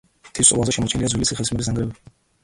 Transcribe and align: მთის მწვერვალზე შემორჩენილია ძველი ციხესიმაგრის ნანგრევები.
მთის 0.27 0.39
მწვერვალზე 0.51 0.73
შემორჩენილია 0.77 1.11
ძველი 1.13 1.27
ციხესიმაგრის 1.31 1.69
ნანგრევები. 1.73 2.11